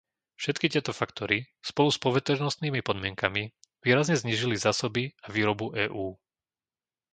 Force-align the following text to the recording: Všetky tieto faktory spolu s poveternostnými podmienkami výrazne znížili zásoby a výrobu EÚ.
Všetky 0.41 0.65
tieto 0.73 0.91
faktory 1.01 1.37
spolu 1.69 1.89
s 1.93 2.01
poveternostnými 2.05 2.79
podmienkami 2.89 3.43
výrazne 3.85 4.15
znížili 4.21 4.55
zásoby 4.65 5.03
a 5.21 5.27
výrobu 5.35 5.65
EÚ. 5.85 6.07